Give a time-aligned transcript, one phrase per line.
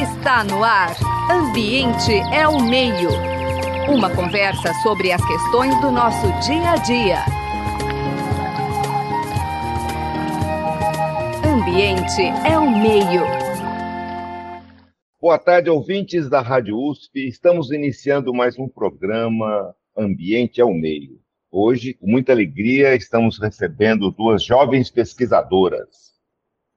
[0.00, 0.94] Está no ar.
[1.28, 3.10] Ambiente é o meio.
[3.92, 7.18] Uma conversa sobre as questões do nosso dia a dia.
[11.44, 13.22] Ambiente é o meio.
[15.20, 17.26] Boa tarde, ouvintes da Rádio USP.
[17.26, 21.18] Estamos iniciando mais um programa Ambiente é o Meio.
[21.50, 26.14] Hoje, com muita alegria, estamos recebendo duas jovens pesquisadoras,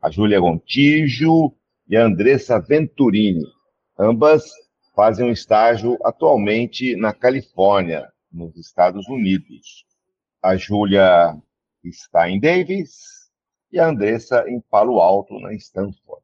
[0.01, 1.53] a Júlia Gontijo
[1.89, 3.45] e Andressa Venturini.
[3.97, 4.51] Ambas
[4.95, 9.85] fazem um estágio atualmente na Califórnia, nos Estados Unidos.
[10.41, 11.35] A Júlia
[11.83, 12.91] está em Davis
[13.71, 16.23] e a Andressa em Palo Alto, na Stanford.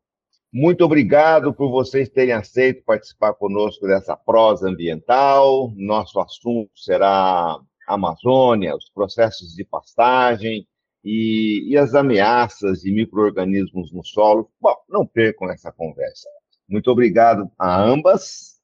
[0.53, 5.73] Muito obrigado por vocês terem aceito participar conosco dessa prosa ambiental.
[5.75, 10.65] Nosso assunto será Amazônia, os processos de pastagem
[11.05, 14.49] e, e as ameaças de micro-organismos no solo.
[14.59, 16.27] Bom, não percam essa conversa.
[16.67, 18.55] Muito obrigado a ambas.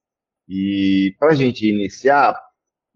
[0.49, 2.35] E para a gente iniciar,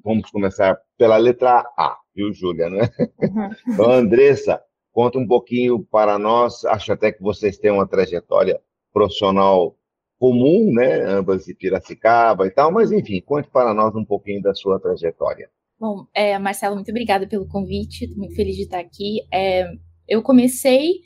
[0.04, 2.70] vamos começar pela letra A, viu, Júlia?
[2.70, 2.90] Né?
[3.22, 3.50] Uhum.
[3.74, 4.60] Então, Andressa,
[4.92, 6.66] conta um pouquinho para nós.
[6.66, 8.60] Acho até que vocês têm uma trajetória
[8.92, 9.78] profissional
[10.18, 11.02] comum, né?
[11.04, 15.50] Ambas de Piracicaba e tal, mas enfim, conte para nós um pouquinho da sua trajetória.
[15.80, 19.20] Bom, é, Marcelo, muito obrigada pelo convite, muito feliz de estar aqui.
[19.34, 19.70] É,
[20.08, 21.02] eu comecei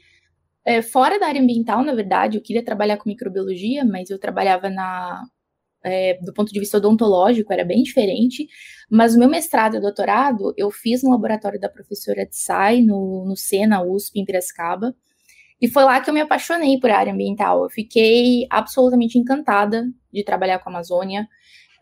[0.65, 4.69] é, fora da área ambiental, na verdade, eu queria trabalhar com microbiologia, mas eu trabalhava
[4.69, 5.23] na,
[5.83, 8.47] é, do ponto de vista odontológico, era bem diferente.
[8.91, 13.35] Mas o meu mestrado e doutorado eu fiz no laboratório da professora Tsai, no, no
[13.35, 14.93] SENA USP, em Piracicaba.
[15.61, 17.63] E foi lá que eu me apaixonei por área ambiental.
[17.63, 21.27] Eu fiquei absolutamente encantada de trabalhar com a Amazônia.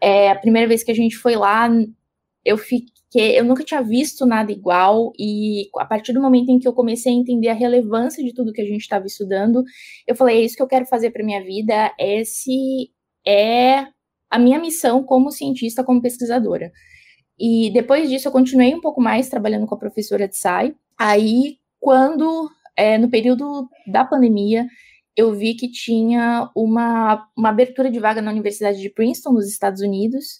[0.02, 1.70] É, a primeira vez que a gente foi lá,
[2.48, 6.68] eu fiquei, eu nunca tinha visto nada igual e a partir do momento em que
[6.68, 9.64] eu comecei a entender a relevância de tudo que a gente estava estudando,
[10.08, 12.90] eu falei, é isso que eu quero fazer para minha vida, esse
[13.28, 13.86] é
[14.30, 16.72] a minha missão como cientista, como pesquisadora.
[17.38, 20.74] E depois disso eu continuei um pouco mais trabalhando com a professora de SAI.
[20.98, 24.66] Aí, quando, é, no período da pandemia,
[25.18, 29.82] eu vi que tinha uma, uma abertura de vaga na Universidade de Princeton, nos Estados
[29.82, 30.40] Unidos,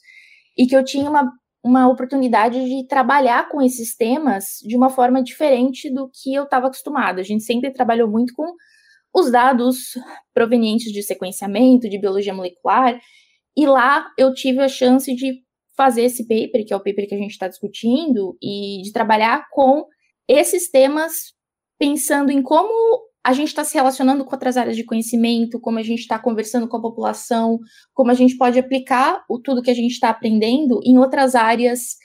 [0.58, 1.32] e que eu tinha uma
[1.68, 6.68] uma oportunidade de trabalhar com esses temas de uma forma diferente do que eu estava
[6.68, 7.20] acostumada.
[7.20, 8.54] A gente sempre trabalhou muito com
[9.14, 9.98] os dados
[10.34, 13.00] provenientes de sequenciamento, de biologia molecular,
[13.56, 15.42] e lá eu tive a chance de
[15.76, 19.46] fazer esse paper, que é o paper que a gente está discutindo, e de trabalhar
[19.52, 19.86] com
[20.28, 21.14] esses temas
[21.80, 25.84] pensando em como a gente está se relacionando com outras áreas de conhecimento, como a
[25.84, 27.60] gente está conversando com a população,
[27.94, 31.98] como a gente pode aplicar o tudo que a gente está aprendendo em outras áreas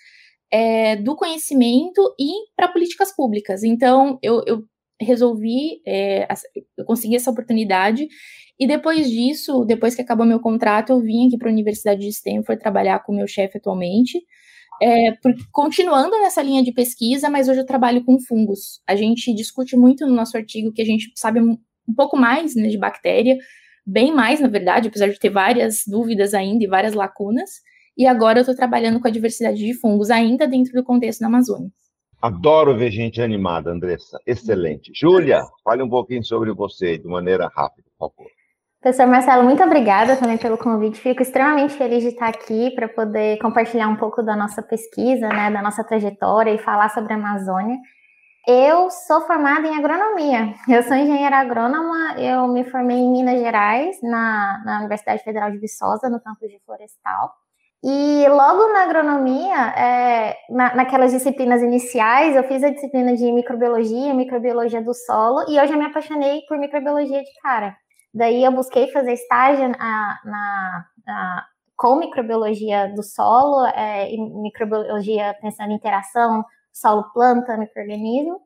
[0.50, 3.62] é, do conhecimento e para políticas públicas.
[3.62, 4.64] Então, eu, eu
[5.00, 6.26] resolvi, é,
[6.76, 8.08] eu consegui essa oportunidade,
[8.58, 12.08] e depois disso, depois que acabou meu contrato, eu vim aqui para a Universidade de
[12.08, 14.20] Stanford trabalhar com meu chefe atualmente,
[14.82, 18.80] é, por, continuando nessa linha de pesquisa, mas hoje eu trabalho com fungos.
[18.84, 21.56] A gente discute muito no nosso artigo que a gente sabe um,
[21.96, 23.38] pouco mais né, de bactéria,
[23.86, 27.50] bem mais, na verdade, apesar de ter várias dúvidas ainda e várias lacunas.
[27.96, 31.28] E agora eu estou trabalhando com a diversidade de fungos, ainda dentro do contexto da
[31.28, 31.70] Amazônia.
[32.20, 34.18] Adoro ver gente animada, Andressa.
[34.26, 34.90] Excelente.
[34.94, 38.30] Júlia, fale um pouquinho sobre você, de maneira rápida, por favor.
[38.82, 41.00] Professor Marcelo, muito obrigada também pelo convite.
[41.00, 45.52] Fico extremamente feliz de estar aqui para poder compartilhar um pouco da nossa pesquisa, né,
[45.52, 47.76] da nossa trajetória e falar sobre a Amazônia.
[48.44, 50.52] Eu sou formada em agronomia.
[50.68, 52.18] Eu sou engenheira agrônoma.
[52.18, 56.58] Eu me formei em Minas Gerais, na, na Universidade Federal de Viçosa, no campus de
[56.66, 57.30] florestal.
[57.84, 64.12] E logo na agronomia, é, na, naquelas disciplinas iniciais, eu fiz a disciplina de microbiologia,
[64.12, 67.76] microbiologia do solo, e eu já me apaixonei por microbiologia de cara.
[68.14, 71.46] Daí eu busquei fazer estágio na, na, na
[71.76, 78.40] com microbiologia do solo, é, microbiologia pensando em interação solo-planta, microorganismo.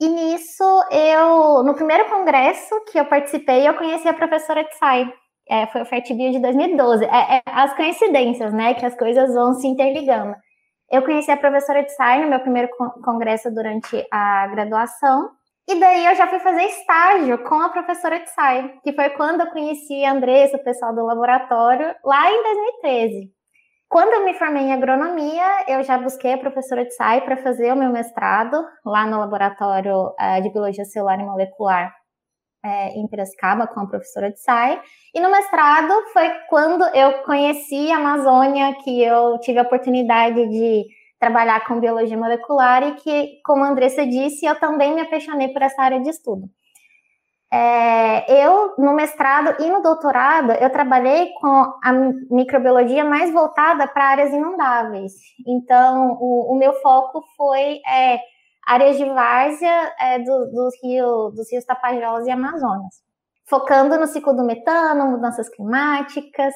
[0.00, 5.10] E nisso, eu, no primeiro congresso que eu participei, eu conheci a professora Tsai.
[5.48, 7.04] É, foi o FETBio de 2012.
[7.04, 10.34] É, é, as coincidências, né, que as coisas vão se interligando.
[10.90, 12.68] Eu conheci a professora Tsai no meu primeiro
[13.04, 15.30] congresso durante a graduação,
[15.68, 19.50] e daí eu já fui fazer estágio com a professora Tsai, que foi quando eu
[19.50, 23.32] conheci a Andressa, o pessoal do laboratório, lá em 2013.
[23.88, 27.76] Quando eu me formei em agronomia, eu já busquei a professora Tsai para fazer o
[27.76, 31.92] meu mestrado lá no laboratório uh, de biologia celular e molecular
[32.64, 34.80] é, em Piracicaba com a professora Tsai.
[35.14, 40.84] E no mestrado foi quando eu conheci a Amazônia, que eu tive a oportunidade de
[41.26, 45.60] trabalhar com biologia molecular e que, como a Andressa disse, eu também me apaixonei por
[45.60, 46.48] essa área de estudo.
[47.52, 51.48] É, eu, no mestrado e no doutorado, eu trabalhei com
[51.82, 51.92] a
[52.30, 55.12] microbiologia mais voltada para áreas inundáveis.
[55.46, 58.20] Então, o, o meu foco foi é,
[58.66, 62.94] áreas de várzea é, do, do rio, dos rios Tapajós e Amazonas,
[63.48, 66.54] focando no ciclo do metano, mudanças climáticas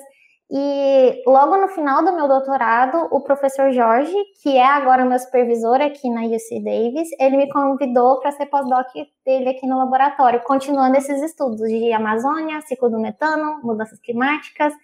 [0.53, 4.13] e logo no final do meu doutorado, o professor Jorge,
[4.43, 8.89] que é agora meu supervisor aqui na UC Davis, ele me convidou para ser pós-doc
[9.25, 14.75] dele aqui no laboratório, continuando esses estudos de Amazônia, ciclo do metano, mudanças climáticas,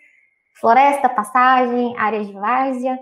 [0.60, 2.96] floresta, passagem, áreas de várzea.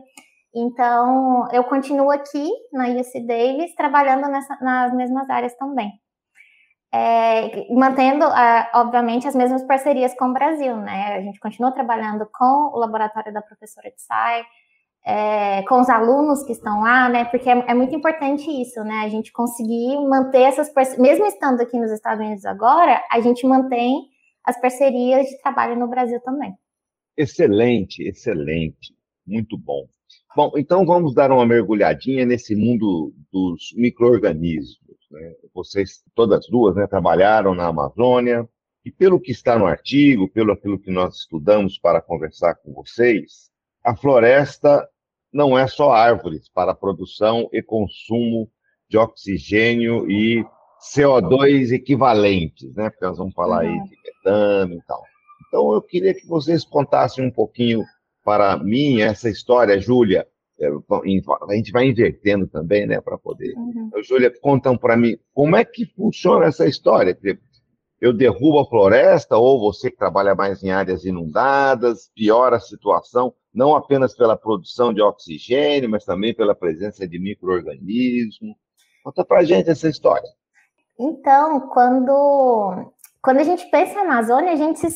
[0.55, 5.93] Então, eu continuo aqui na UC Davis, trabalhando nessa, nas mesmas áreas também
[6.94, 11.17] é, mantendo, é, obviamente, as mesmas parcerias com o Brasil, né?
[11.17, 14.44] A gente continua trabalhando com o laboratório da professora Tsai,
[15.05, 17.25] é, com os alunos que estão lá, né?
[17.25, 19.00] Porque é, é, muito importante isso, né?
[19.05, 23.44] A gente conseguir manter essas parcerias, mesmo estando aqui nos Estados Unidos agora, a gente
[23.44, 23.97] mantém
[24.44, 26.55] as parcerias de trabalho no Brasil também.
[27.17, 28.94] Excelente, excelente,
[29.26, 29.82] muito bom.
[30.37, 34.79] Bom, então vamos dar uma mergulhadinha nesse mundo dos micro-organismos.
[35.14, 35.34] Né?
[35.55, 38.49] Vocês, todas duas, né, trabalharam na Amazônia,
[38.84, 43.50] e pelo que está no artigo, pelo aquilo que nós estudamos para conversar com vocês,
[43.82, 44.87] a floresta
[45.32, 48.50] não é só árvores para produção e consumo
[48.88, 50.44] de oxigênio e
[50.93, 52.90] CO2 equivalentes, né?
[52.90, 55.02] Porque nós vamos falar aí de metano e tal.
[55.49, 57.82] Então eu queria que vocês contassem um pouquinho
[58.22, 60.26] para mim essa história, Júlia,
[60.61, 63.55] a gente vai invertendo também, né, para poder.
[63.56, 63.91] Uhum.
[64.03, 67.19] Júlia, contam para mim como é que funciona essa história.
[68.01, 73.35] Eu derrubo a floresta, ou você que trabalha mais em áreas inundadas, piora a situação,
[73.53, 78.55] não apenas pela produção de oxigênio, mas também pela presença de micro-organismos.
[79.03, 80.29] Conta para a gente essa história.
[80.99, 82.93] Então, quando,
[83.23, 84.87] quando a gente pensa em Amazônia, a gente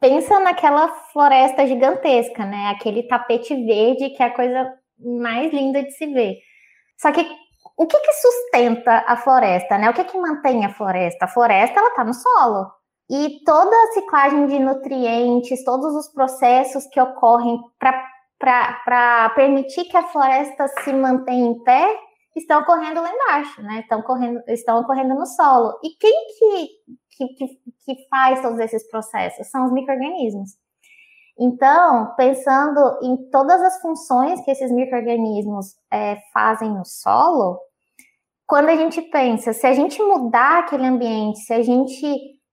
[0.00, 2.68] pensa naquela floresta gigantesca, né?
[2.68, 6.36] Aquele tapete verde que é a coisa mais linda de se ver.
[6.98, 7.26] Só que
[7.76, 9.90] o que, que sustenta a floresta, né?
[9.90, 11.24] O que, que mantém a floresta?
[11.24, 12.70] A floresta ela está no solo.
[13.10, 20.04] E toda a ciclagem de nutrientes, todos os processos que ocorrem para permitir que a
[20.04, 21.98] floresta se mantenha em pé,
[22.36, 23.80] estão ocorrendo lá embaixo, né?
[23.80, 25.78] Estão, correndo, estão ocorrendo no solo.
[25.82, 27.46] E quem que, que,
[27.84, 29.48] que faz todos esses processos?
[29.48, 30.52] São os micro-organismos.
[31.38, 37.58] Então, pensando em todas as funções que esses micro-organismos é, fazem no solo,
[38.46, 42.06] quando a gente pensa, se a gente mudar aquele ambiente, se a gente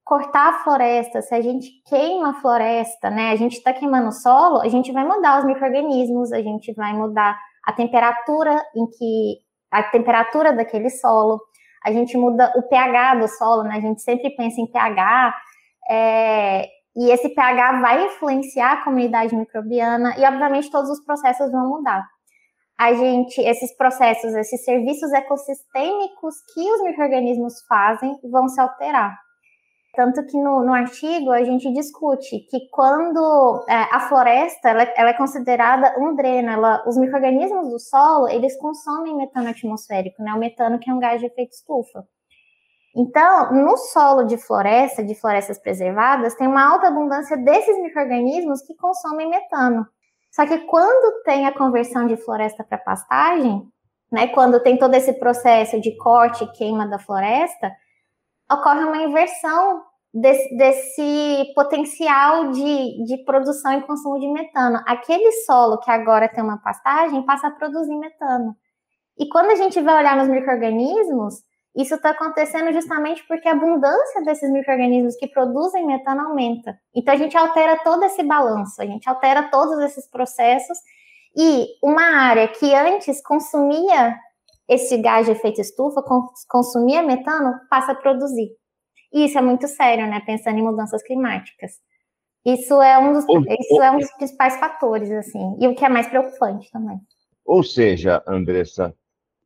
[0.05, 4.13] cortar a floresta, se a gente queima a floresta, né, a gente está queimando o
[4.13, 9.37] solo, a gente vai mudar os micro-organismos, a gente vai mudar a temperatura em que
[9.71, 11.39] a temperatura daquele solo,
[11.85, 13.75] a gente muda o pH do solo, né?
[13.75, 15.35] A gente sempre pensa em pH,
[15.89, 21.69] é, e esse pH vai influenciar a comunidade microbiana e, obviamente, todos os processos vão
[21.69, 22.03] mudar.
[22.77, 29.17] A gente, esses processos, esses serviços ecossistêmicos que os micro-organismos fazem vão se alterar.
[29.95, 35.09] Tanto que no, no artigo a gente discute que quando é, a floresta ela, ela,
[35.09, 40.31] é considerada um dreno, ela, os micro-organismos do solo eles consomem metano atmosférico, né?
[40.33, 42.07] o metano que é um gás de efeito estufa.
[42.99, 48.75] Então, no solo de floresta, de florestas preservadas, tem uma alta abundância desses micro-organismos que
[48.75, 49.87] consomem metano.
[50.29, 53.65] Só que quando tem a conversão de floresta para pastagem,
[54.11, 57.71] né, quando tem todo esse processo de corte e queima da floresta,
[58.51, 59.81] ocorre uma inversão
[60.13, 64.83] desse, desse potencial de, de produção e consumo de metano.
[64.85, 68.57] Aquele solo que agora tem uma pastagem passa a produzir metano.
[69.17, 71.47] E quando a gente vai olhar nos micro-organismos,
[71.81, 76.77] isso está acontecendo justamente porque a abundância desses micro-organismos que produzem metano aumenta.
[76.93, 80.77] Então a gente altera todo esse balanço, a gente altera todos esses processos
[81.35, 84.17] e uma área que antes consumia
[84.67, 86.03] esse gás de efeito estufa,
[86.47, 88.49] consumia metano, passa a produzir.
[89.11, 90.21] E isso é muito sério, né?
[90.25, 91.71] Pensando em mudanças climáticas.
[92.45, 95.89] Isso é um dos, isso é um dos principais fatores, assim, e o que é
[95.89, 96.99] mais preocupante também.
[97.43, 98.95] Ou seja, Andressa,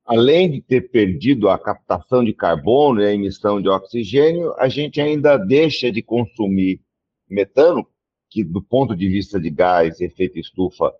[0.05, 4.99] além de ter perdido a captação de carbono e a emissão de oxigênio, a gente
[4.99, 6.81] ainda deixa de consumir
[7.29, 7.87] metano,
[8.29, 10.93] que do ponto de vista de gás e efeito estufa,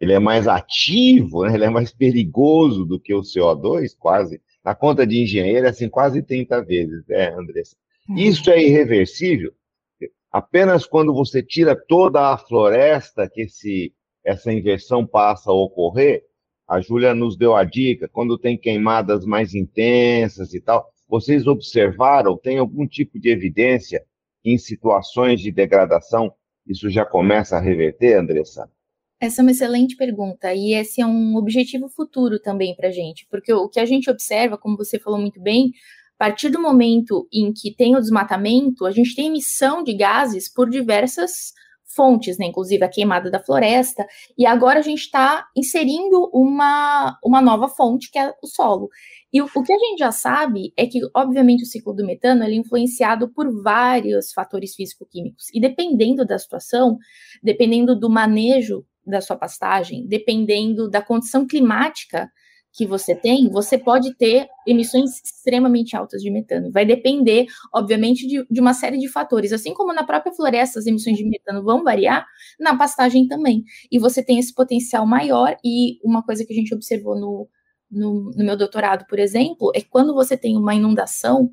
[0.00, 1.54] ele é mais ativo, né?
[1.54, 4.40] ele é mais perigoso do que o CO2, quase.
[4.64, 7.76] Na conta de engenheiro, é assim, quase 30 vezes, né, Andressa?
[8.08, 8.16] Uhum.
[8.16, 9.52] Isso é irreversível.
[10.32, 13.92] Apenas quando você tira toda a floresta que esse,
[14.24, 16.24] essa inversão passa a ocorrer,
[16.70, 22.36] a Júlia nos deu a dica, quando tem queimadas mais intensas e tal, vocês observaram,
[22.36, 24.04] tem algum tipo de evidência
[24.44, 26.32] em situações de degradação
[26.70, 28.70] isso já começa a reverter, Andressa?
[29.20, 33.26] Essa é uma excelente pergunta e esse é um objetivo futuro também para a gente,
[33.28, 35.72] porque o que a gente observa, como você falou muito bem,
[36.18, 40.48] a partir do momento em que tem o desmatamento, a gente tem emissão de gases
[40.48, 41.52] por diversas
[41.94, 44.06] fontes, né, inclusive a queimada da floresta,
[44.36, 48.88] e agora a gente está inserindo uma, uma nova fonte, que é o solo.
[49.32, 52.44] E o, o, que a gente já sabe é que, obviamente, o ciclo do metano
[52.44, 56.98] é influenciado por vários fatores físico-químicos, e dependendo da situação,
[57.42, 62.30] dependendo do manejo da sua pastagem, dependendo da condição climática
[62.72, 66.70] que você tem, você pode ter emissões extremamente altas de metano.
[66.70, 69.52] Vai depender, obviamente, de, de, uma série de fatores.
[69.52, 72.24] Assim como na própria floresta as emissões de metano vão variar,
[72.58, 73.64] na pastagem também.
[73.90, 77.48] E você tem esse potencial maior, e uma coisa que a gente observou no,
[77.90, 81.50] no, no meu doutorado, por exemplo, é que quando você tem uma inundação,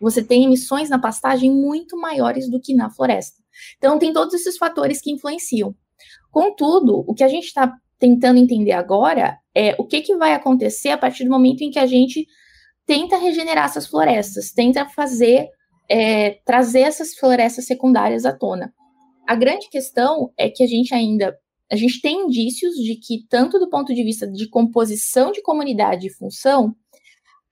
[0.00, 3.40] você tem emissões na pastagem muito maiores do que na floresta.
[3.78, 5.74] Então, tem todos esses fatores que influenciam.
[6.30, 10.90] Contudo, o que a gente está tentando entender agora é o que, que vai acontecer
[10.90, 12.26] a partir do momento em que a gente
[12.86, 15.48] tenta regenerar essas florestas, tenta fazer,
[15.88, 18.72] é, trazer essas florestas secundárias à tona.
[19.26, 21.36] A grande questão é que a gente ainda,
[21.70, 26.06] a gente tem indícios de que, tanto do ponto de vista de composição de comunidade
[26.06, 26.74] e função,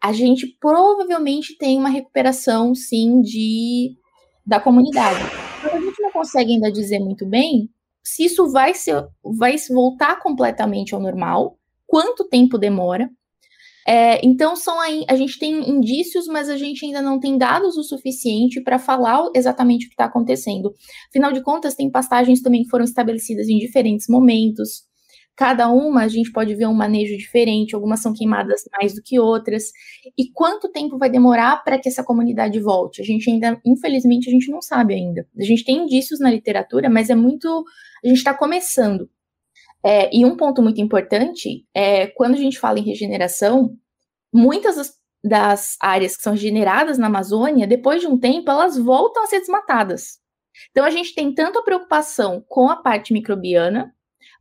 [0.01, 3.97] a gente provavelmente tem uma recuperação, sim, de,
[4.47, 5.19] da comunidade.
[5.63, 7.71] Mas a gente não consegue ainda dizer muito bem
[8.05, 13.09] se isso vai, ser, vai voltar completamente ao normal, quanto tempo demora.
[13.87, 17.77] É, então, são aí, a gente tem indícios, mas a gente ainda não tem dados
[17.77, 20.73] o suficiente para falar exatamente o que está acontecendo.
[21.09, 24.85] Afinal de contas, tem pastagens também que foram estabelecidas em diferentes momentos.
[25.37, 29.19] Cada uma a gente pode ver um manejo diferente, algumas são queimadas mais do que
[29.19, 29.73] outras.
[30.17, 33.03] E quanto tempo vai demorar para que essa comunidade volte?
[33.03, 35.27] A gente ainda, infelizmente, a gente não sabe ainda.
[35.39, 37.65] A gente tem indícios na literatura, mas é muito.
[38.05, 39.11] A gente está começando.
[39.85, 43.77] É, e um ponto muito importante é quando a gente fala em regeneração,
[44.33, 49.25] muitas das, das áreas que são regeneradas na Amazônia, depois de um tempo, elas voltam
[49.25, 50.19] a ser desmatadas.
[50.71, 53.94] Então a gente tem tanto a preocupação com a parte microbiana,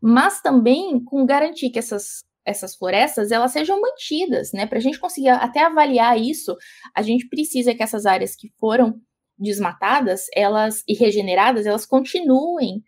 [0.05, 4.65] mas também com garantir que essas, essas florestas elas sejam mantidas, né?
[4.65, 6.57] Para a gente conseguir até avaliar isso,
[6.93, 8.99] a gente precisa que essas áreas que foram
[9.39, 12.83] desmatadas, elas e regeneradas, elas continuem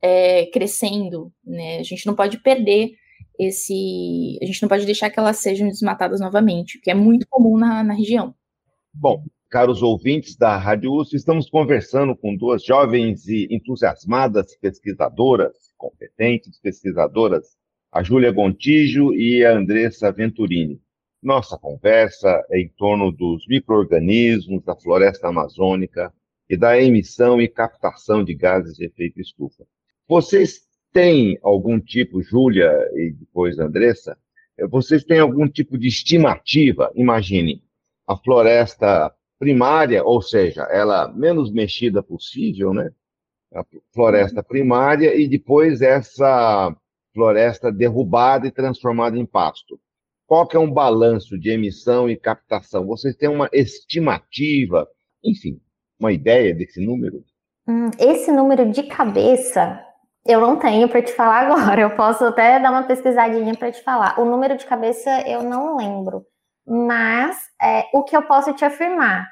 [0.00, 1.78] é, crescendo, né?
[1.78, 2.92] A gente não pode perder
[3.36, 7.58] esse, a gente não pode deixar que elas sejam desmatadas novamente, que é muito comum
[7.58, 8.32] na, na região.
[8.94, 16.60] Bom, caros ouvintes da Rádio USP, estamos conversando com duas jovens e entusiasmadas pesquisadoras, competentes
[16.60, 17.56] pesquisadoras,
[17.90, 20.78] a Júlia Gontijo e a Andressa Venturini.
[21.22, 26.12] Nossa conversa é em torno dos micro-organismos da floresta amazônica
[26.48, 29.64] e da emissão e captação de gases de efeito estufa.
[30.06, 30.60] Vocês
[30.92, 34.18] têm algum tipo, Júlia e depois Andressa,
[34.68, 36.92] vocês têm algum tipo de estimativa?
[36.94, 37.62] Imagine,
[38.06, 42.90] a floresta primária, ou seja, ela menos mexida possível, né?
[43.54, 46.74] A floresta primária e depois essa
[47.12, 49.78] floresta derrubada e transformada em pasto.
[50.26, 52.86] Qual que é um balanço de emissão e captação?
[52.86, 54.86] Vocês têm uma estimativa,
[55.24, 55.60] enfim,
[55.98, 57.24] uma ideia desse número?
[57.66, 59.84] Hum, esse número de cabeça
[60.24, 61.80] eu não tenho para te falar agora.
[61.80, 64.20] Eu posso até dar uma pesquisadinha para te falar.
[64.20, 66.24] O número de cabeça eu não lembro.
[66.66, 69.26] Mas é, o que eu posso te afirmar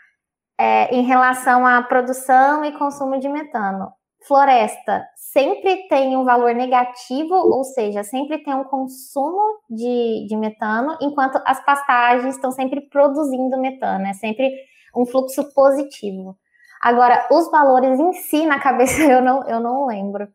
[0.58, 3.92] é, em relação à produção e consumo de metano,
[4.26, 10.96] floresta sempre tem um valor negativo, ou seja, sempre tem um consumo de, de metano,
[11.00, 14.52] enquanto as pastagens estão sempre produzindo metano, é sempre
[14.96, 16.36] um fluxo positivo.
[16.80, 20.28] Agora, os valores em si na cabeça eu não, eu não lembro.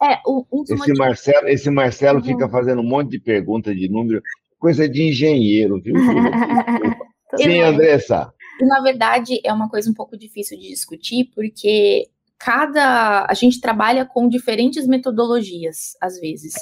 [0.00, 0.98] É, um, um esse, motivos...
[0.98, 2.24] Marcelo, esse Marcelo uhum.
[2.24, 4.22] fica fazendo um monte de perguntas de número,
[4.58, 5.94] coisa de engenheiro, viu?
[7.36, 8.32] Sim, Andressa.
[8.60, 13.26] Na verdade, é uma coisa um pouco difícil de discutir, porque cada.
[13.28, 16.54] A gente trabalha com diferentes metodologias, às vezes.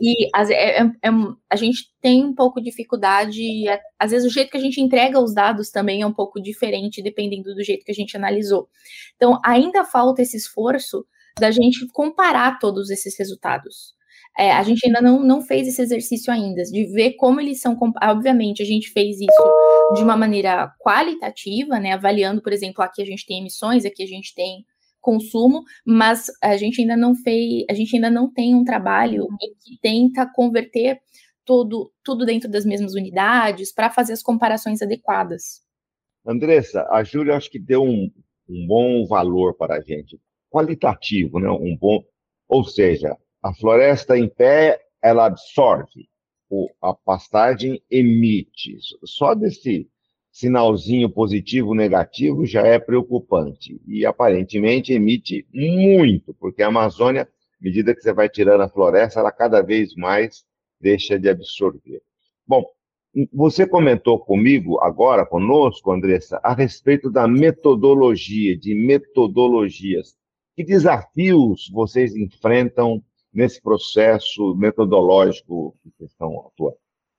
[0.00, 1.10] E as, é, é, é,
[1.48, 4.80] a gente tem um pouco de dificuldade, é, às vezes o jeito que a gente
[4.80, 8.68] entrega os dados também é um pouco diferente, dependendo do jeito que a gente analisou.
[9.16, 11.04] Então, ainda falta esse esforço
[11.38, 13.94] da gente comparar todos esses resultados.
[14.38, 17.76] É, a gente ainda não, não fez esse exercício ainda, de ver como eles são.
[18.02, 21.92] Obviamente, a gente fez isso de uma maneira qualitativa, né?
[21.92, 24.64] Avaliando, por exemplo, aqui a gente tem emissões, aqui a gente tem
[25.00, 29.26] consumo, mas a gente ainda não fez, a gente ainda não tem um trabalho
[29.64, 31.00] que tenta converter
[31.44, 35.62] tudo, tudo dentro das mesmas unidades para fazer as comparações adequadas.
[36.24, 38.10] Andressa, a Júlia acho que deu um,
[38.48, 41.50] um bom valor para a gente, qualitativo, né?
[41.50, 42.04] Um bom,
[42.48, 46.08] ou seja, a floresta em pé ela absorve,
[46.82, 48.76] a pastagem emite.
[49.04, 49.88] Só desse
[50.30, 57.94] sinalzinho positivo negativo já é preocupante e aparentemente emite muito, porque a Amazônia, à medida
[57.94, 60.44] que você vai tirando a floresta, ela cada vez mais
[60.80, 62.00] deixa de absorver.
[62.46, 62.64] Bom,
[63.32, 70.16] você comentou comigo agora, conosco, Andressa, a respeito da metodologia, de metodologias.
[70.54, 76.76] Que desafios vocês enfrentam nesse processo metodológico que vocês estão atuando?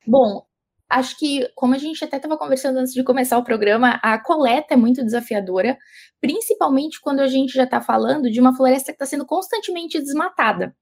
[0.08, 0.46] Bom,
[0.92, 4.74] acho que, como a gente até estava conversando antes de começar o programa, a coleta
[4.74, 5.78] é muito desafiadora,
[6.20, 10.76] principalmente quando a gente já está falando de uma floresta que está sendo constantemente desmatada.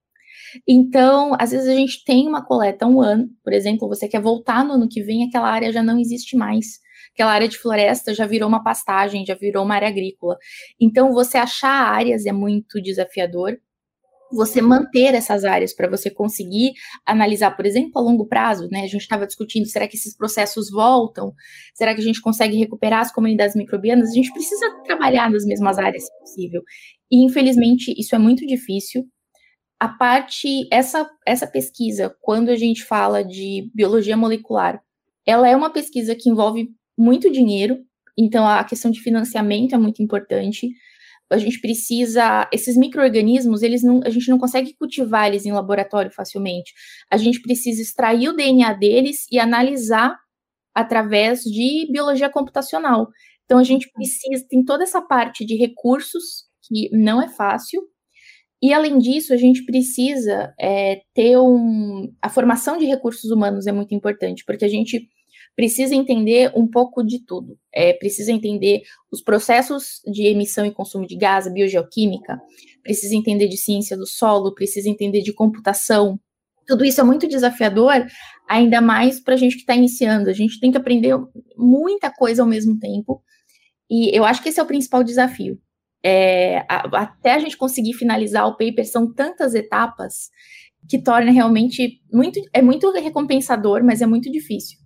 [0.68, 4.66] Então, às vezes a gente tem uma coleta um ano, por exemplo, você quer voltar
[4.66, 6.80] no ano que vem, aquela área já não existe mais.
[7.14, 10.38] Aquela área de floresta já virou uma pastagem, já virou uma área agrícola.
[10.80, 13.58] Então, você achar áreas é muito desafiador.
[14.32, 16.74] Você manter essas áreas para você conseguir
[17.06, 18.82] analisar, por exemplo, a longo prazo, né?
[18.82, 21.34] A gente estava discutindo, será que esses processos voltam?
[21.74, 24.10] Será que a gente consegue recuperar as comunidades microbianas?
[24.10, 26.62] A gente precisa trabalhar nas mesmas áreas, se possível.
[27.12, 29.06] E, infelizmente, isso é muito difícil
[29.80, 34.82] a parte, essa, essa pesquisa, quando a gente fala de biologia molecular,
[35.26, 37.80] ela é uma pesquisa que envolve muito dinheiro,
[38.18, 40.70] então a questão de financiamento é muito importante.
[41.30, 46.12] A gente precisa, esses micro-organismos, eles não, a gente não consegue cultivar eles em laboratório
[46.12, 46.74] facilmente.
[47.12, 50.18] A gente precisa extrair o DNA deles e analisar
[50.74, 53.08] através de biologia computacional.
[53.46, 57.82] Então a gente precisa, tem toda essa parte de recursos que não é fácil,
[58.62, 62.14] e além disso, a gente precisa é, ter um.
[62.22, 65.08] A formação de recursos humanos é muito importante, porque a gente
[65.60, 67.60] precisa entender um pouco de tudo.
[67.74, 72.40] É, precisa entender os processos de emissão e consumo de gás, biogeoquímica,
[72.82, 76.18] precisa entender de ciência do solo, precisa entender de computação.
[76.66, 78.08] Tudo isso é muito desafiador,
[78.48, 80.30] ainda mais para a gente que está iniciando.
[80.30, 81.14] A gente tem que aprender
[81.58, 83.22] muita coisa ao mesmo tempo.
[83.90, 85.60] E eu acho que esse é o principal desafio
[86.02, 90.30] é, a, até a gente conseguir finalizar o paper são tantas etapas
[90.88, 94.80] que torna realmente muito é muito recompensador, mas é muito difícil.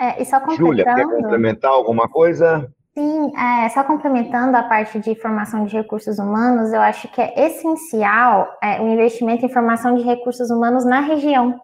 [0.00, 2.66] É, e só Júlia, quer complementar alguma coisa?
[2.94, 7.46] Sim, é, só complementando a parte de formação de recursos humanos, eu acho que é
[7.46, 11.60] essencial é, o investimento em formação de recursos humanos na região,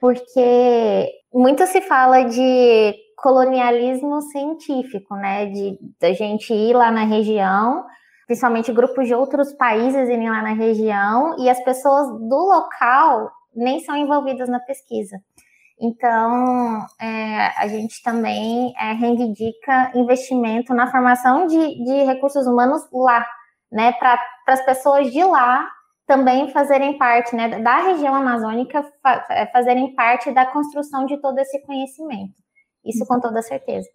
[0.00, 5.46] porque muito se fala de colonialismo científico, né?
[5.46, 7.84] De da gente ir lá na região,
[8.26, 13.80] principalmente grupos de outros países irem lá na região e as pessoas do local nem
[13.80, 15.18] são envolvidas na pesquisa.
[15.78, 23.26] Então, é, a gente também é, reivindica investimento na formação de, de recursos humanos lá,
[23.70, 23.92] né?
[23.92, 25.68] Para as pessoas de lá
[26.06, 28.88] também fazerem parte, né, da região amazônica,
[29.28, 32.34] é, fazerem parte da construção de todo esse conhecimento.
[32.84, 33.88] Isso com toda certeza.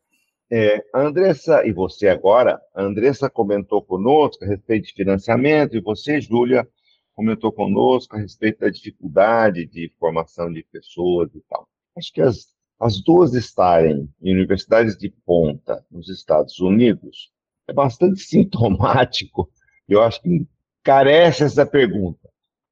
[0.51, 5.81] É, a Andressa, e você agora, a Andressa comentou conosco a respeito de financiamento, e
[5.81, 6.67] você, Júlia,
[7.15, 11.65] comentou conosco a respeito da dificuldade de formação de pessoas e tal.
[11.97, 12.47] Acho que as,
[12.79, 17.31] as duas estarem em universidades de ponta nos Estados Unidos
[17.67, 19.49] é bastante sintomático.
[19.87, 20.47] Eu acho que
[20.83, 22.29] carece essa pergunta.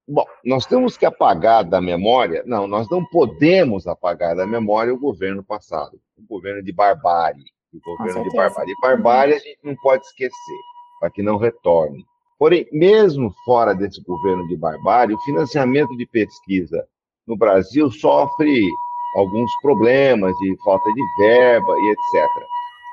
[0.08, 5.00] Bom, nós temos que apagar da memória, não, nós não podemos apagar da memória o
[5.00, 8.72] governo passado, o governo de barbárie, o governo de barbárie.
[8.72, 10.60] E barbárie a gente não pode esquecer,
[11.00, 12.04] para que não retorne.
[12.40, 16.88] Porém, mesmo fora desse governo de barbárie, o financiamento de pesquisa
[17.28, 18.68] no Brasil sofre
[19.16, 22.30] alguns problemas de falta de verba e etc.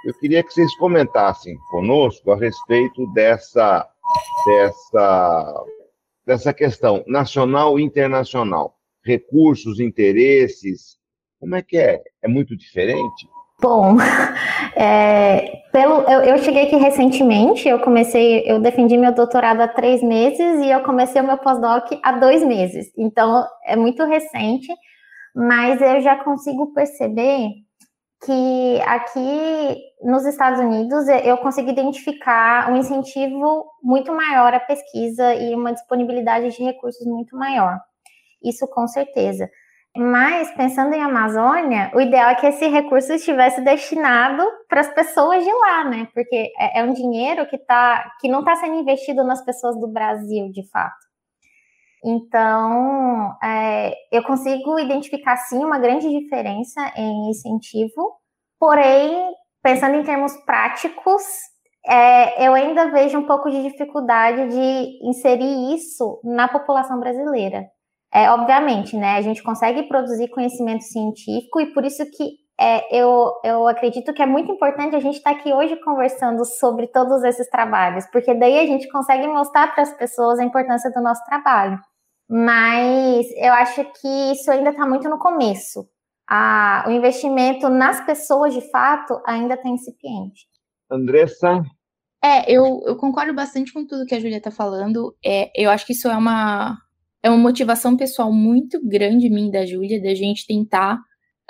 [0.07, 3.89] Eu queria que vocês comentassem conosco a respeito dessa,
[4.47, 5.65] dessa
[6.27, 8.75] dessa questão nacional e internacional?
[9.05, 10.97] Recursos, interesses,
[11.39, 12.03] como é que é?
[12.21, 13.29] É muito diferente?
[13.63, 13.97] Bom,
[14.75, 20.03] é, pelo, eu, eu, cheguei aqui recentemente, eu comecei, eu defendi meu doutorado há três
[20.03, 22.93] meses e eu comecei o meu pós-doc há dois meses.
[22.99, 24.69] Então, é muito recente,
[25.37, 27.51] mas eu já consigo perceber
[28.25, 35.55] que aqui nos Estados Unidos eu consigo identificar um incentivo muito maior à pesquisa e
[35.55, 37.79] uma disponibilidade de recursos muito maior.
[38.43, 39.47] Isso com certeza.
[39.95, 45.45] Mas pensando em Amazônia, o ideal é que esse recurso estivesse destinado para as pessoas
[45.45, 46.09] de lá, né?
[46.15, 49.89] Porque é, é um dinheiro que, tá, que não está sendo investido nas pessoas do
[49.89, 51.06] Brasil, de fato.
[52.05, 58.15] Então, é, eu consigo identificar sim uma grande diferença em incentivo,
[58.59, 59.33] porém,
[59.63, 61.23] pensando em termos práticos,
[61.87, 67.67] é, eu ainda vejo um pouco de dificuldade de inserir isso na população brasileira.
[68.13, 69.17] É, obviamente, né?
[69.17, 74.23] A gente consegue produzir conhecimento científico e por isso que é, eu, eu acredito que
[74.23, 78.35] é muito importante a gente estar tá aqui hoje conversando sobre todos esses trabalhos, porque
[78.35, 81.79] daí a gente consegue mostrar para as pessoas a importância do nosso trabalho.
[82.29, 85.87] Mas eu acho que isso ainda está muito no começo.
[86.29, 90.47] A, o investimento nas pessoas, de fato, ainda está incipiente.
[90.91, 91.63] Andressa?
[92.25, 95.15] É, eu, eu concordo bastante com tudo que a Julia está falando.
[95.25, 96.77] É, eu acho que isso é uma,
[97.23, 100.99] é uma motivação pessoal muito grande, mim da Júlia, da gente tentar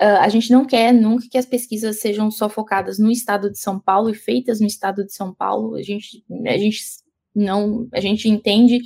[0.01, 3.59] Uh, a gente não quer nunca que as pesquisas sejam só focadas no estado de
[3.59, 5.75] São Paulo e feitas no estado de São Paulo.
[5.75, 6.83] A gente, a gente
[7.35, 8.81] não, a gente entende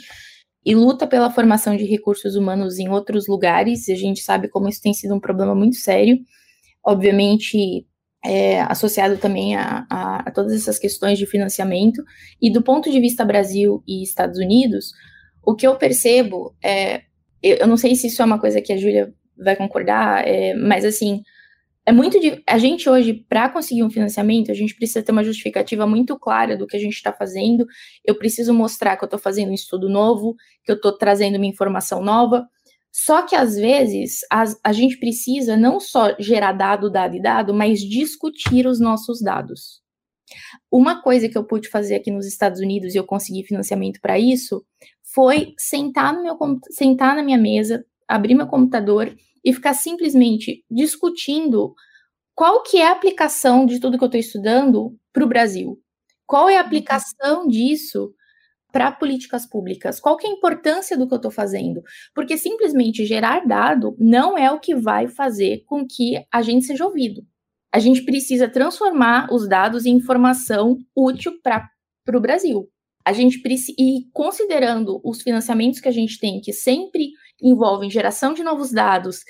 [0.65, 3.89] e luta pela formação de recursos humanos em outros lugares.
[3.89, 6.19] A gente sabe como isso tem sido um problema muito sério.
[6.85, 7.87] Obviamente,
[8.25, 12.03] é, associado também a, a, a todas essas questões de financiamento.
[12.41, 14.93] E do ponto de vista Brasil e Estados Unidos,
[15.43, 17.03] o que eu percebo é,
[17.43, 20.55] eu, eu não sei se isso é uma coisa que a Júlia vai concordar, é,
[20.55, 21.23] mas assim,
[21.87, 25.25] é muito de, a gente hoje para conseguir um financiamento, a gente precisa ter uma
[25.25, 27.67] justificativa muito clara do que a gente está fazendo.
[28.05, 31.47] Eu preciso mostrar que eu estou fazendo um estudo novo, que eu estou trazendo uma
[31.47, 32.47] informação nova.
[32.93, 37.55] Só que às vezes a, a gente precisa não só gerar dado, dado e dado,
[37.55, 39.81] mas discutir os nossos dados.
[40.71, 44.19] Uma coisa que eu pude fazer aqui nos Estados Unidos e eu consegui financiamento para
[44.19, 44.65] isso
[45.13, 46.37] foi sentar no meu
[46.71, 51.75] sentar na minha mesa, abrir meu computador e ficar simplesmente discutindo
[52.35, 55.79] qual que é a aplicação de tudo que eu estou estudando para o Brasil.
[56.27, 58.13] Qual é a aplicação disso
[58.73, 59.99] para políticas públicas?
[60.01, 61.83] Qual que é a importância do que eu estou fazendo?
[62.15, 66.85] Porque simplesmente gerar dado não é o que vai fazer com que a gente seja
[66.85, 67.23] ouvido.
[67.73, 71.69] A gente precisa transformar os dados em informação útil para
[72.09, 72.69] o Brasil.
[73.05, 77.11] A gente precisa, e considerando os financiamentos que a gente tem, que sempre
[77.43, 79.21] envolvem geração de novos dados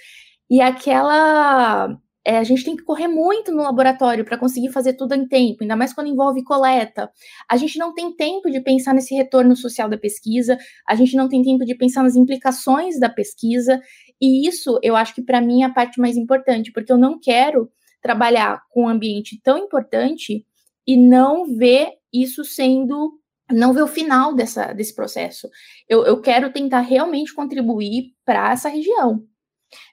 [0.50, 1.96] e aquela.
[2.22, 5.62] É, a gente tem que correr muito no laboratório para conseguir fazer tudo em tempo,
[5.62, 7.10] ainda mais quando envolve coleta.
[7.48, 11.30] A gente não tem tempo de pensar nesse retorno social da pesquisa, a gente não
[11.30, 13.80] tem tempo de pensar nas implicações da pesquisa,
[14.20, 17.18] e isso eu acho que para mim é a parte mais importante, porque eu não
[17.18, 17.70] quero
[18.02, 20.44] trabalhar com um ambiente tão importante
[20.86, 23.19] e não ver isso sendo
[23.50, 25.48] não ver o final dessa, desse processo.
[25.88, 29.24] Eu, eu quero tentar realmente contribuir para essa região.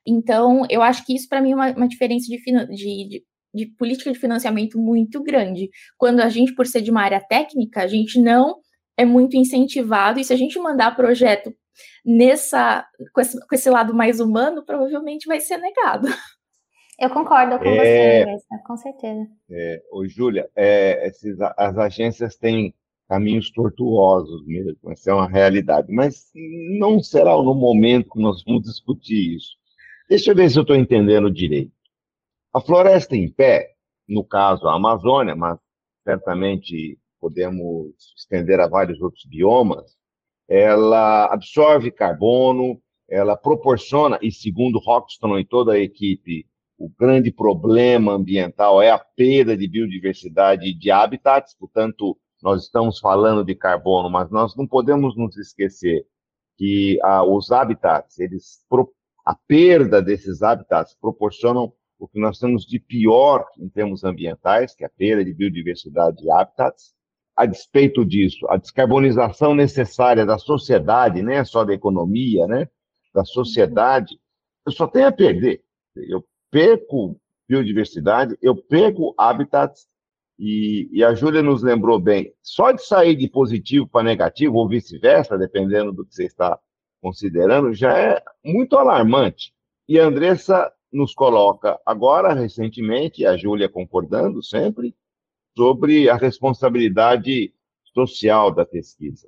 [0.06, 3.66] Então, eu acho que isso, para mim, é uma, uma diferença de, de, de, de,
[3.78, 5.70] política de financiamento muito grande.
[5.98, 8.56] Quando a gente, por ser de uma área técnica, a gente não
[8.98, 11.54] é muito incentivado, e se a gente mandar projeto
[12.04, 16.08] nessa com esse, com esse lado mais humano, provavelmente vai ser negado.
[17.00, 19.28] Eu concordo com é, você, com certeza.
[19.52, 22.74] É, ô, Júlia, é, esses, as agências têm
[23.08, 25.92] caminhos tortuosos mesmo, essa é uma realidade.
[25.92, 26.30] Mas
[26.80, 29.56] não será no momento que nós vamos discutir isso.
[30.10, 31.72] Deixa eu ver se eu estou entendendo direito.
[32.54, 33.74] A floresta em pé,
[34.08, 35.60] no caso a Amazônia, mas
[36.04, 39.98] certamente podemos estender a vários outros biomas,
[40.48, 46.46] ela absorve carbono, ela proporciona, e segundo Rockstone e toda a equipe,
[46.78, 53.44] o grande problema ambiental é a perda de biodiversidade de habitats, portanto, nós estamos falando
[53.44, 56.06] de carbono, mas nós não podemos nos esquecer
[56.58, 58.64] que ah, os habitats, eles,
[59.26, 64.84] a perda desses habitats proporcionam o que nós temos de pior em termos ambientais, que
[64.84, 66.96] é a perda de biodiversidade de habitats.
[67.36, 72.68] A despeito disso, a descarbonização necessária da sociedade, não é só da economia, né?
[73.14, 74.20] Da sociedade,
[74.66, 75.64] eu só tenho a perder.
[75.96, 79.88] Eu perco biodiversidade, eu perco habitats
[80.40, 84.70] e, e, a Júlia nos lembrou bem, só de sair de positivo para negativo, ou
[84.70, 86.60] vice-versa, dependendo do que você está
[87.02, 89.54] considerando, já é muito alarmante.
[89.88, 94.96] E a Andressa nos coloca agora, recentemente, a Júlia concordando sempre,
[95.56, 97.54] sobre a responsabilidade
[97.94, 99.28] social da pesquisa.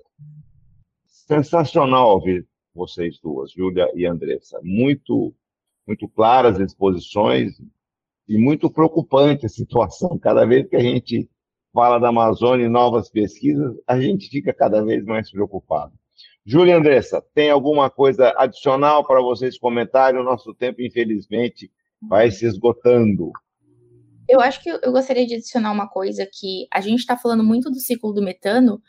[1.06, 4.60] Sensacional ouvir vocês duas, Júlia e Andressa.
[4.63, 5.34] Muito,
[5.88, 7.60] muito claras exposições,
[8.30, 10.18] e muito preocupante a situação.
[10.20, 11.28] Cada vez que a gente
[11.74, 15.92] fala da Amazônia e novas pesquisas, a gente fica cada vez mais preocupado.
[16.46, 20.22] Júlia Andressa, tem alguma coisa adicional para vocês comentarem?
[20.22, 23.32] O nosso tempo, infelizmente, vai se esgotando.
[24.28, 27.72] Eu acho que eu gostaria de adicionar uma coisa que a gente está falando muito
[27.72, 28.80] do ciclo do metano,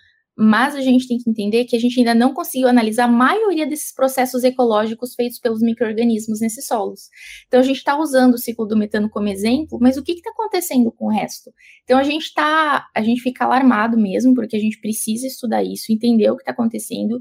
[0.42, 3.66] mas a gente tem que entender que a gente ainda não conseguiu analisar a maioria
[3.66, 7.10] desses processos ecológicos feitos pelos micro-organismos nesses solos.
[7.46, 10.30] Então, a gente está usando o ciclo do metano como exemplo, mas o que está
[10.30, 11.52] acontecendo com o resto?
[11.84, 15.92] Então, a gente está, a gente fica alarmado mesmo, porque a gente precisa estudar isso,
[15.92, 17.20] entender o que está acontecendo,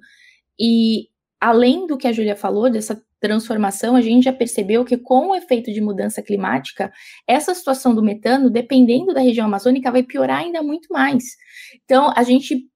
[0.58, 1.10] e
[1.42, 5.36] além do que a Júlia falou, dessa transformação, a gente já percebeu que com o
[5.36, 6.90] efeito de mudança climática,
[7.28, 11.26] essa situação do metano, dependendo da região amazônica, vai piorar ainda muito mais.
[11.84, 12.70] Então, a gente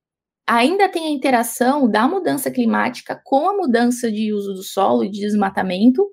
[0.47, 5.09] ainda tem a interação da mudança climática com a mudança de uso do solo e
[5.09, 6.05] de desmatamento,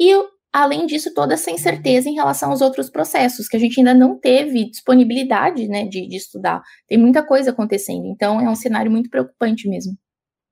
[0.00, 0.12] e
[0.52, 4.18] além disso, toda essa incerteza em relação aos outros processos, que a gente ainda não
[4.18, 6.62] teve disponibilidade né, de, de estudar.
[6.86, 9.92] Tem muita coisa acontecendo, então é um cenário muito preocupante mesmo.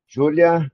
[0.09, 0.71] Júlia,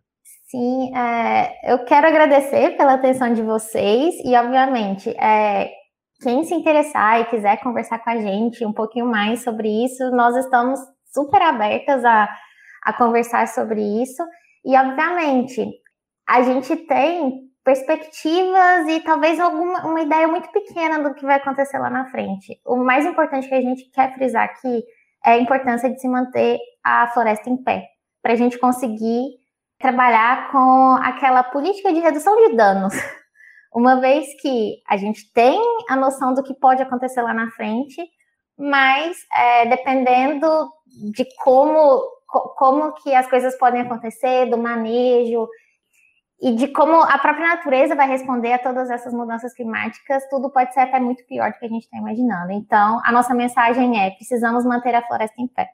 [0.53, 5.71] Sim, é, eu quero agradecer pela atenção de vocês e, obviamente, é,
[6.23, 10.37] quem se interessar e quiser conversar com a gente um pouquinho mais sobre isso, nós
[10.37, 10.79] estamos
[11.13, 12.29] super abertas a,
[12.83, 14.23] a conversar sobre isso.
[14.65, 15.67] E, obviamente,
[16.29, 21.79] a gente tem perspectivas e talvez alguma uma ideia muito pequena do que vai acontecer
[21.79, 22.61] lá na frente.
[22.67, 24.83] O mais importante que a gente quer frisar aqui
[25.25, 27.87] é a importância de se manter a floresta em pé,
[28.21, 29.23] para a gente conseguir
[29.79, 32.95] trabalhar com aquela política de redução de danos.
[33.75, 38.03] Uma vez que a gente tem a noção do que pode acontecer lá na frente,
[38.59, 40.47] mas é, dependendo
[41.13, 42.03] de como,
[42.57, 45.49] como que as coisas podem acontecer, do manejo
[46.43, 50.75] e de como a própria natureza vai responder a todas essas mudanças climáticas, tudo pode
[50.75, 52.51] ser até muito pior do que a gente está imaginando.
[52.51, 55.69] Então, a nossa mensagem é: precisamos manter a floresta em pé.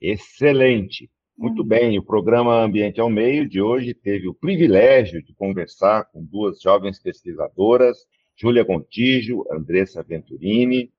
[0.00, 1.10] Excelente.
[1.36, 1.68] Muito uhum.
[1.68, 6.60] bem, o programa Ambiente ao Meio de hoje teve o privilégio de conversar com duas
[6.60, 7.98] jovens pesquisadoras,
[8.36, 10.92] Júlia Gontijo, Andressa Venturini,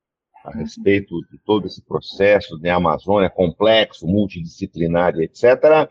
[0.45, 5.89] a respeito de todo esse processo de Amazônia complexo, multidisciplinar, etc.